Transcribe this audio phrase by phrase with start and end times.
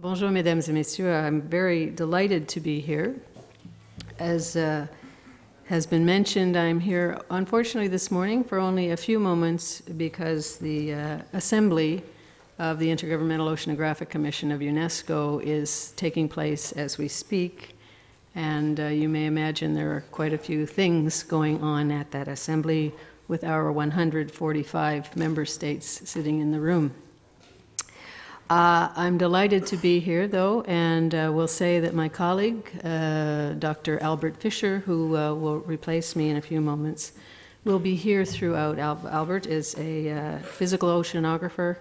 [0.00, 1.12] Bonjour, mesdames et messieurs.
[1.12, 3.14] I'm very delighted to be here.
[4.18, 4.86] As uh,
[5.66, 10.94] has been mentioned, I'm here unfortunately this morning for only a few moments because the
[10.94, 12.02] uh, assembly
[12.58, 17.76] of the Intergovernmental Oceanographic Commission of UNESCO is taking place as we speak.
[18.34, 22.26] And uh, you may imagine there are quite a few things going on at that
[22.26, 22.94] assembly
[23.28, 26.94] with our 145 member states sitting in the room.
[28.50, 33.52] Uh, I'm delighted to be here, though, and uh, will say that my colleague, uh,
[33.52, 34.02] Dr.
[34.02, 37.12] Albert Fischer, who uh, will replace me in a few moments,
[37.64, 38.80] will be here throughout.
[38.80, 41.76] Al- Albert is a uh, physical oceanographer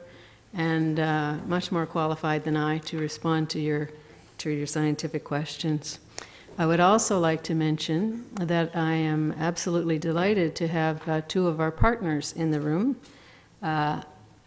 [0.54, 3.90] and uh, much more qualified than I to respond to your,
[4.38, 5.98] to your scientific questions.
[6.60, 11.60] I would also like to mention that I am absolutely delighted to have two of
[11.60, 12.96] our partners in the room.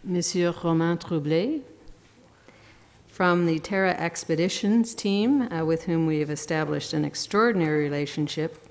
[0.04, 1.62] Monsieur Romain Troublé,
[3.12, 8.66] from the Tara Expeditions team, uh, with whom we have established an extraordinary relationship,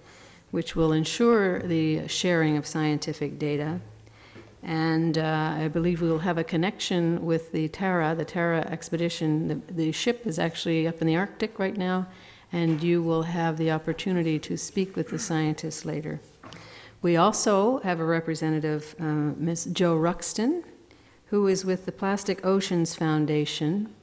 [0.50, 3.80] which will ensure the sharing of scientific data.
[4.64, 9.48] And uh, I believe we will have a connection with the Tara, the Tara expedition.
[9.48, 12.08] The, the ship is actually up in the Arctic right now,
[12.52, 16.20] and you will have the opportunity to speak with the scientists later.
[17.04, 19.70] We also have a representative, uh, Ms.
[19.72, 20.64] Jo Ruxton,
[21.28, 23.94] who is with the Plastic Oceans Foundation,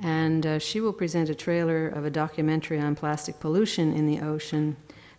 [0.00, 4.20] and uh, she will present a trailer of a documentary on plastic pollution in the
[4.20, 4.76] ocean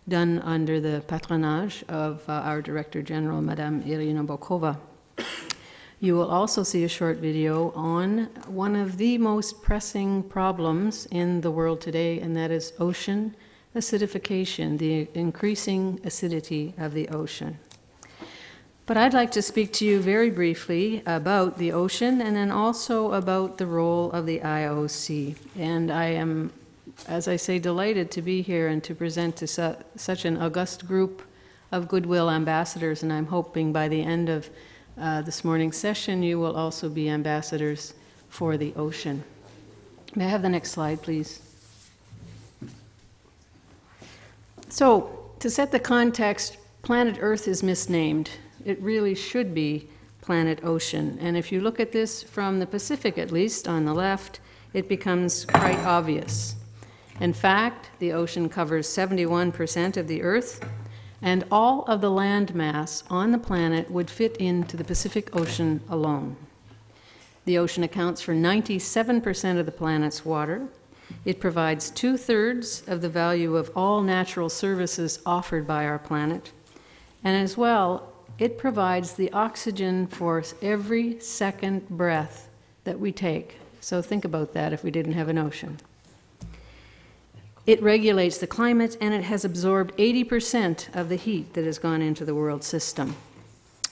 [0.08, 4.78] done under the patronage of uh, our Director General, Madame Irina Bokova.
[6.02, 11.42] You will also see a short video on one of the most pressing problems in
[11.42, 13.36] the world today, and that is ocean
[13.76, 17.58] acidification, the increasing acidity of the ocean.
[18.90, 23.12] But I'd like to speak to you very briefly about the ocean and then also
[23.12, 25.36] about the role of the IOC.
[25.56, 26.52] And I am,
[27.06, 30.88] as I say, delighted to be here and to present to su- such an august
[30.88, 31.22] group
[31.70, 33.04] of goodwill ambassadors.
[33.04, 34.50] And I'm hoping by the end of
[34.98, 37.94] uh, this morning's session, you will also be ambassadors
[38.28, 39.22] for the ocean.
[40.16, 41.40] May I have the next slide, please?
[44.68, 48.30] So, to set the context, planet Earth is misnamed.
[48.64, 49.88] It really should be
[50.20, 51.18] planet Ocean.
[51.20, 54.40] And if you look at this from the Pacific, at least, on the left,
[54.72, 56.54] it becomes quite obvious.
[57.20, 60.64] In fact, the ocean covers 71% of the Earth,
[61.20, 65.82] and all of the land mass on the planet would fit into the Pacific Ocean
[65.90, 66.36] alone.
[67.44, 70.66] The ocean accounts for 97% of the planet's water.
[71.24, 76.52] It provides two thirds of the value of all natural services offered by our planet.
[77.24, 78.09] And as well,
[78.40, 82.48] it provides the oxygen for every second breath
[82.84, 83.56] that we take.
[83.80, 85.78] So think about that if we didn't have an ocean.
[87.66, 92.00] It regulates the climate and it has absorbed 80% of the heat that has gone
[92.00, 93.14] into the world system.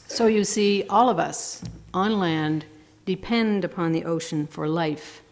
[0.06, 2.64] So you see, all of us on land
[3.04, 5.22] depend upon the ocean for life.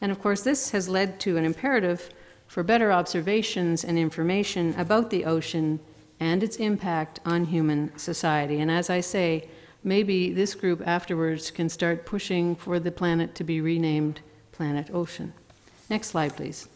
[0.00, 2.10] And of course, this has led to an imperative
[2.48, 5.78] for better observations and information about the ocean
[6.20, 8.60] and its impact on human society.
[8.60, 9.48] And as I say,
[9.84, 14.20] maybe this group afterwards can start pushing for the planet to be renamed
[14.52, 15.32] Planet Ocean.
[15.88, 16.68] Next slide, please.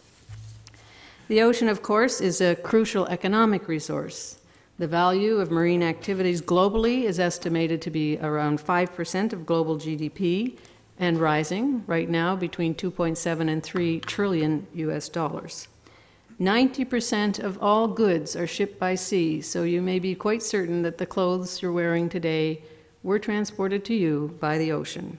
[1.29, 4.39] The ocean, of course, is a crucial economic resource.
[4.79, 10.59] The value of marine activities globally is estimated to be around 5% of global GDP
[10.99, 15.69] and rising right now between 2.7 and 3 trillion US dollars.
[16.43, 20.99] 90% of all goods are shipped by sea, so you may be quite certain that
[20.99, 22.61] the clothes you're wearing today
[23.05, 25.19] were transported to you by the ocean.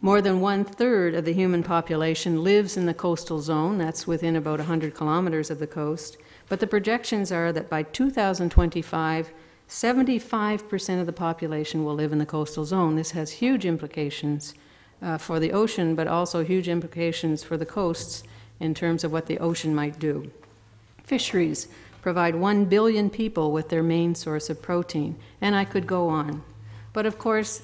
[0.00, 4.34] More than one third of the human population lives in the coastal zone, that's within
[4.34, 6.16] about 100 kilometers of the coast,
[6.48, 9.32] but the projections are that by 2025,
[9.68, 12.96] 75% of the population will live in the coastal zone.
[12.96, 14.54] This has huge implications
[15.02, 18.22] uh, for the ocean, but also huge implications for the coasts
[18.60, 20.30] in terms of what the ocean might do.
[21.02, 21.68] Fisheries
[22.02, 26.42] provide 1 billion people with their main source of protein, and I could go on.
[26.92, 27.62] But of course,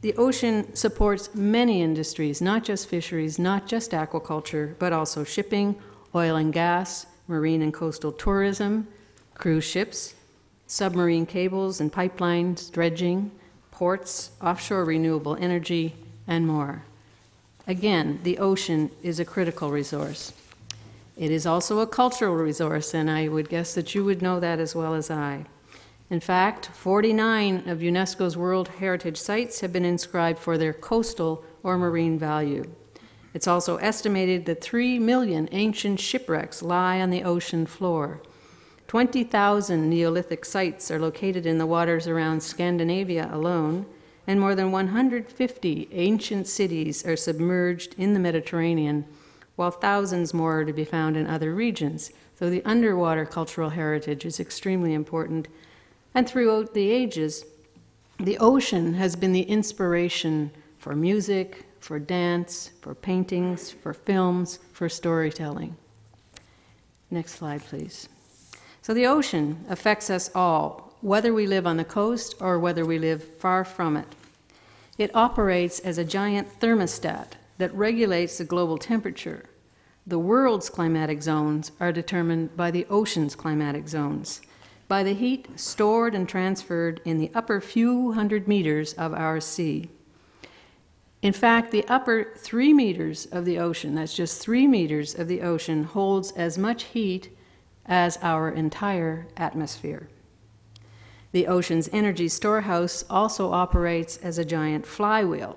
[0.00, 5.76] the ocean supports many industries, not just fisheries, not just aquaculture, but also shipping,
[6.14, 8.88] oil and gas, marine and coastal tourism,
[9.34, 10.14] cruise ships,
[10.66, 13.30] submarine cables and pipelines, dredging,
[13.70, 15.94] ports, offshore renewable energy,
[16.26, 16.82] and more.
[17.70, 20.32] Again, the ocean is a critical resource.
[21.16, 24.58] It is also a cultural resource, and I would guess that you would know that
[24.58, 25.44] as well as I.
[26.10, 31.78] In fact, 49 of UNESCO's World Heritage Sites have been inscribed for their coastal or
[31.78, 32.64] marine value.
[33.34, 38.20] It's also estimated that 3 million ancient shipwrecks lie on the ocean floor.
[38.88, 43.86] 20,000 Neolithic sites are located in the waters around Scandinavia alone,
[44.30, 49.04] and more than 150 ancient cities are submerged in the Mediterranean,
[49.56, 52.12] while thousands more are to be found in other regions.
[52.38, 55.48] So the underwater cultural heritage is extremely important.
[56.14, 57.44] And throughout the ages,
[58.20, 64.88] the ocean has been the inspiration for music, for dance, for paintings, for films, for
[64.88, 65.76] storytelling.
[67.10, 68.08] Next slide, please.
[68.80, 73.00] So the ocean affects us all, whether we live on the coast or whether we
[73.00, 74.06] live far from it.
[75.00, 79.46] It operates as a giant thermostat that regulates the global temperature.
[80.06, 84.42] The world's climatic zones are determined by the ocean's climatic zones,
[84.88, 89.88] by the heat stored and transferred in the upper few hundred meters of our sea.
[91.22, 95.40] In fact, the upper three meters of the ocean, that's just three meters of the
[95.40, 97.34] ocean, holds as much heat
[97.86, 100.10] as our entire atmosphere.
[101.32, 105.56] The ocean's energy storehouse also operates as a giant flywheel,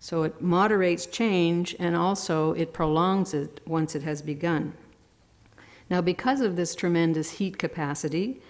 [0.00, 4.74] so it moderates change and also it prolongs it once it has begun.
[5.88, 8.40] Now, because of this tremendous heat capacity,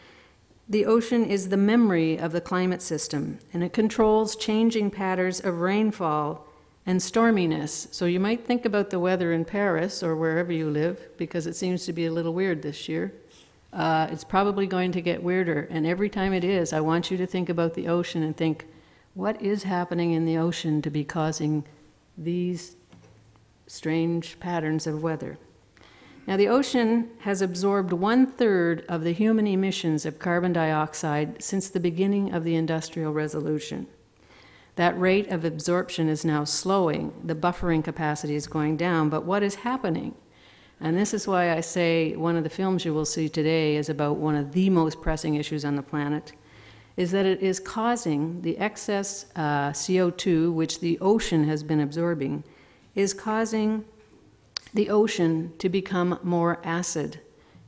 [0.69, 5.61] the ocean is the memory of the climate system, and it controls changing patterns of
[5.61, 6.47] rainfall
[6.87, 7.93] and storminess.
[7.93, 11.57] So you might think about the weather in Paris or wherever you live, because it
[11.57, 13.13] seems to be a little weird this year.
[13.75, 17.17] Uh, it's probably going to get weirder, and every time it is, I want you
[17.17, 18.67] to think about the ocean and think,
[19.15, 21.65] what is happening in the ocean to be causing
[22.17, 22.77] these
[23.67, 25.39] strange patterns of weather?
[26.27, 31.69] Now, the ocean has absorbed one third of the human emissions of carbon dioxide since
[31.69, 33.89] the beginning of the Industrial Revolution.
[34.77, 37.13] That rate of absorption is now slowing.
[37.25, 39.11] The buffering capacity is going down.
[39.11, 40.15] But what is happening?
[40.81, 43.89] And this is why I say one of the films you will see today is
[43.89, 46.33] about one of the most pressing issues on the planet,
[46.97, 52.45] is that it is causing the excess uh, CO2, which the ocean has been absorbing,
[52.95, 53.85] is causing
[54.75, 57.21] the ocean to become more acid.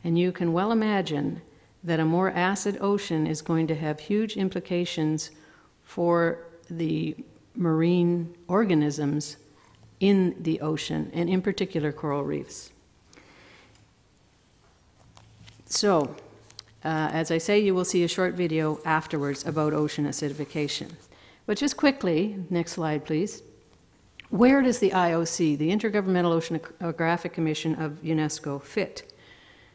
[0.05, 1.43] And you can well imagine
[1.85, 5.31] that a more acid ocean is going to have huge implications
[5.82, 6.38] for
[6.69, 7.17] the
[7.55, 9.37] marine organisms
[10.00, 12.73] in the ocean, and in particular coral reefs.
[15.67, 16.15] So,
[16.85, 20.93] uh, as I say, you will see a short video afterwards about ocean acidification.
[21.45, 23.43] But just quickly, next slide, please.
[24.31, 29.13] Where does the IOC, the Intergovernmental Oceanographic Commission of UNESCO, fit?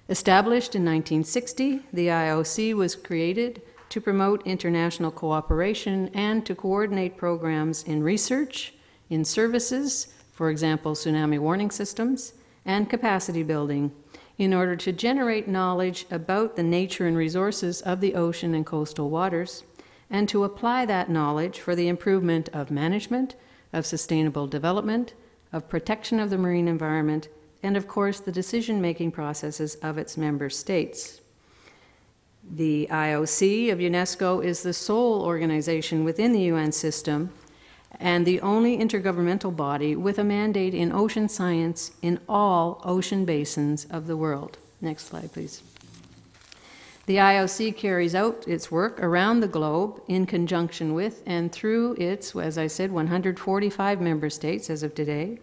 [0.09, 7.83] Established in 1960, the IOC was created to promote international cooperation and to coordinate programs
[7.83, 8.73] in research,
[9.09, 12.33] in services, for example, tsunami warning systems,
[12.65, 13.91] and capacity building
[14.37, 19.09] in order to generate knowledge about the nature and resources of the ocean and coastal
[19.09, 19.63] waters,
[20.09, 23.35] and to apply that knowledge for the improvement of management,
[23.73, 25.13] of sustainable development,
[25.53, 27.29] of protection of the marine environment,
[27.63, 31.21] and of course the decision making processes of its member states.
[32.55, 37.31] The IOC of UNESCO is the sole organization within the UN system
[38.01, 43.85] and the only intergovernmental body with a mandate in ocean science in all ocean basins
[43.91, 44.57] of the world.
[44.81, 45.61] Next slide, please.
[47.05, 52.35] The IOC carries out its work around the globe in conjunction with and through its,
[52.35, 55.39] as I said, 145 member states as of today,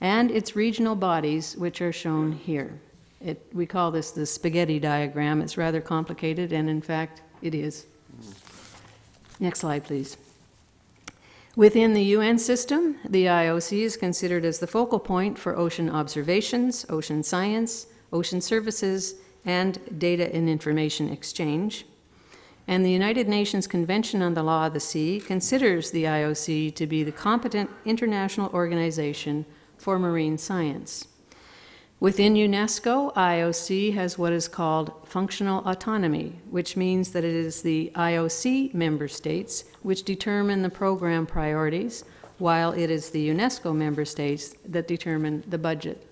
[0.00, 2.78] and its regional bodies, which are shown here.
[3.20, 5.40] It, we call this the spaghetti diagram.
[5.40, 7.86] It's rather complicated, and in fact, it is.
[9.40, 10.16] Next slide, please.
[11.58, 16.86] Within the UN system, the IOC is considered as the focal point for ocean observations,
[16.88, 21.84] ocean science, ocean services, and data and information exchange.
[22.68, 26.86] And the United Nations Convention on the Law of the Sea considers the IOC to
[26.86, 29.44] be the competent international organization
[29.78, 31.08] for marine science.
[32.00, 37.90] Within UNESCO, IOC has what is called functional autonomy, which means that it is the
[37.96, 42.04] IOC member states which determine the program priorities,
[42.38, 46.06] while it is the UNESCO member states that determine the budget.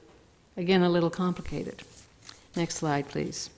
[0.57, 1.85] Again, a little complicated.
[2.57, 3.51] Next slide, please.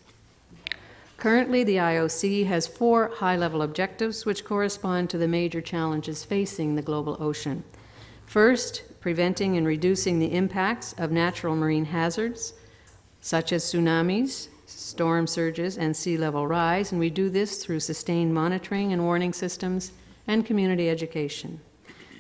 [1.17, 6.75] Currently, the IOC has four high level objectives which correspond to the major challenges facing
[6.75, 7.65] the global ocean.
[8.29, 12.53] First, preventing and reducing the impacts of natural marine hazards,
[13.23, 18.35] such as tsunamis, storm surges, and sea level rise, and we do this through sustained
[18.35, 19.93] monitoring and warning systems
[20.27, 21.59] and community education.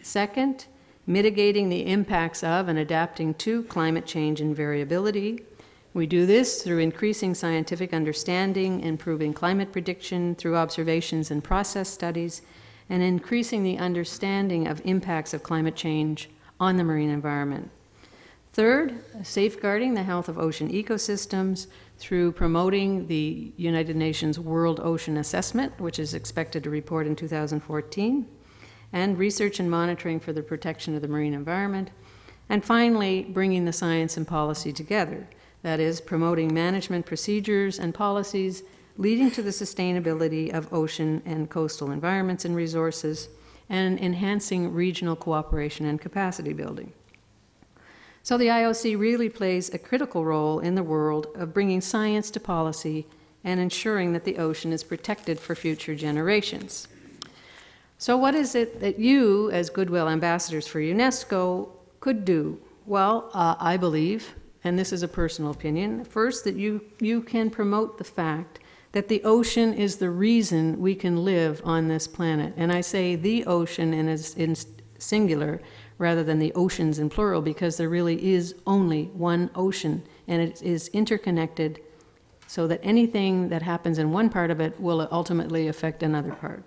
[0.02, 0.64] Second,
[1.06, 5.44] mitigating the impacts of and adapting to climate change and variability.
[5.92, 12.40] We do this through increasing scientific understanding, improving climate prediction through observations and process studies,
[12.88, 16.28] and increasing the understanding of impacts of climate change
[16.60, 17.70] on the marine environment.
[18.52, 21.68] Third, safeguarding the health of ocean ecosystems
[21.98, 28.26] through promoting the United Nations World Ocean Assessment, which is expected to report in 2014,
[28.92, 31.90] and research and monitoring for the protection of the marine environment.
[32.48, 35.28] And finally, bringing the science and policy together,
[35.62, 38.62] that is, promoting management procedures and policies
[38.98, 43.28] leading to the sustainability of ocean and coastal environments and resources,
[43.70, 46.92] and enhancing regional cooperation and capacity building.
[48.22, 52.40] So the IOC really plays a critical role in the world of bringing science to
[52.40, 53.06] policy
[53.44, 56.88] and ensuring that the ocean is protected for future generations.
[57.98, 62.60] So, what is it that you, as Goodwill ambassadors for UNESCO, could do?
[62.86, 67.50] Well, uh, I believe, and this is a personal opinion, first, that you, you can
[67.50, 68.60] promote the fact
[68.92, 72.54] that the ocean is the reason we can live on this planet.
[72.56, 74.56] And I say the ocean in, as- in
[74.98, 75.60] singular
[75.98, 80.62] rather than the oceans in plural because there really is only one ocean and it
[80.62, 81.80] is interconnected
[82.46, 86.64] so that anything that happens in one part of it will ultimately affect another part.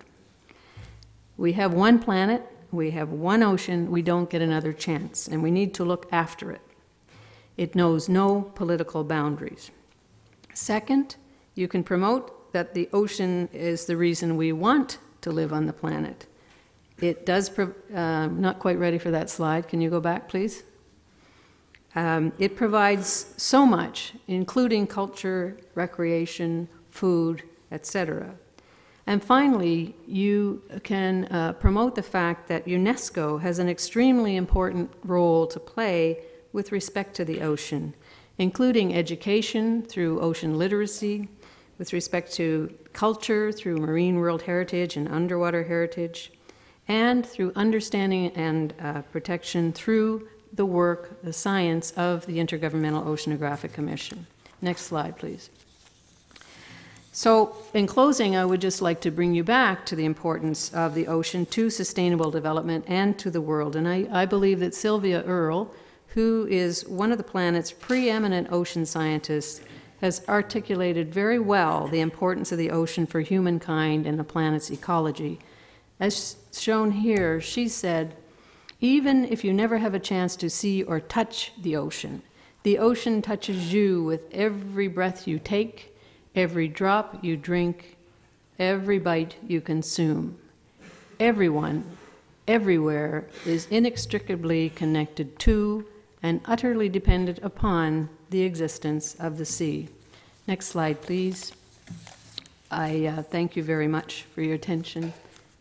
[1.37, 5.49] We have one planet, we have one ocean, we don't get another chance, and we
[5.49, 6.61] need to look after it.
[7.57, 9.71] It knows no political boundaries.
[10.53, 11.15] Second,
[11.55, 15.73] you can promote that the ocean is the reason we want to live on the
[15.73, 16.27] planet.
[16.99, 19.67] It does, pro- uh, not quite ready for that slide.
[19.67, 20.63] Can you go back, please?
[21.95, 28.33] Um, it provides so much, including culture, recreation, food, etc.
[29.07, 35.47] And finally, you can uh, promote the fact that UNESCO has an extremely important role
[35.47, 37.93] to play with respect to the ocean,
[38.37, 41.27] including education through ocean literacy,
[41.81, 46.31] with respect to culture through marine world heritage and underwater heritage,
[46.87, 53.73] and through understanding and uh, protection through the work, the science of the Intergovernmental Oceanographic
[53.73, 54.27] Commission.
[54.61, 55.49] Next slide, please.
[57.13, 60.93] So, in closing, I would just like to bring you back to the importance of
[60.93, 63.75] the ocean to sustainable development and to the world.
[63.75, 65.73] And I, I believe that Sylvia Earle,
[66.09, 69.61] who is one of the planet's preeminent ocean scientists,
[70.01, 75.39] has articulated very well the importance of the ocean for humankind and the planet's ecology.
[75.99, 78.15] As shown here, she said,
[78.79, 82.23] even if you never have a chance to see or touch the ocean,
[82.63, 85.95] the ocean touches you with every breath you take,
[86.35, 87.95] every drop you drink,
[88.57, 90.35] every bite you consume.
[91.19, 91.85] Everyone,
[92.47, 95.85] everywhere, is inextricably connected to
[96.23, 99.87] and utterly dependent upon the existence of the sea.
[100.47, 101.51] Next slide, please.
[102.69, 105.13] I uh, thank you very much for your attention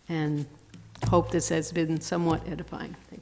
[0.08, 0.46] and
[1.08, 2.94] hope this has been somewhat edifying.
[3.08, 3.19] Thank.